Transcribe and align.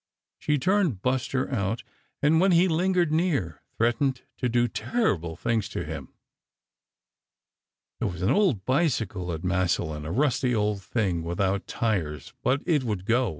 She 0.39 0.57
turned 0.57 1.03
Buster 1.03 1.47
out, 1.53 1.83
and 2.23 2.41
when 2.41 2.53
he 2.53 2.67
"lingered 2.67 3.11
near," 3.11 3.61
threatened 3.77 4.23
to 4.37 4.49
do 4.49 4.67
terrible 4.67 5.35
things 5.35 5.69
to 5.69 5.85
him. 5.85 6.11
There 7.99 8.07
was 8.09 8.23
an 8.23 8.31
old 8.31 8.65
bicycle 8.65 9.31
at 9.31 9.43
Massillon, 9.43 10.03
a 10.07 10.11
rusty 10.11 10.55
old 10.55 10.81
thing 10.81 11.21
without 11.21 11.67
tires, 11.67 12.33
but 12.41 12.63
it 12.65 12.83
would 12.83 13.05
go. 13.05 13.29